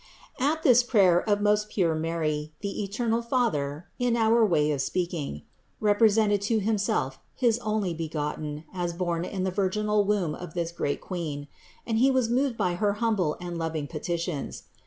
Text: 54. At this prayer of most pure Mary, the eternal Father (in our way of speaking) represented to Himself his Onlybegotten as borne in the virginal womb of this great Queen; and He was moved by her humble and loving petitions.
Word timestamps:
54. 0.39 0.51
At 0.53 0.63
this 0.63 0.81
prayer 0.81 1.29
of 1.29 1.41
most 1.41 1.69
pure 1.69 1.93
Mary, 1.93 2.53
the 2.61 2.81
eternal 2.83 3.21
Father 3.21 3.85
(in 3.99 4.17
our 4.17 4.43
way 4.43 4.71
of 4.71 4.81
speaking) 4.81 5.43
represented 5.79 6.41
to 6.41 6.59
Himself 6.59 7.19
his 7.35 7.59
Onlybegotten 7.59 8.63
as 8.73 8.93
borne 8.93 9.25
in 9.25 9.43
the 9.43 9.51
virginal 9.51 10.03
womb 10.03 10.33
of 10.33 10.55
this 10.55 10.71
great 10.71 11.01
Queen; 11.01 11.47
and 11.85 11.99
He 11.99 12.09
was 12.09 12.29
moved 12.31 12.57
by 12.57 12.73
her 12.81 12.93
humble 12.93 13.37
and 13.39 13.59
loving 13.59 13.85
petitions. 13.85 14.63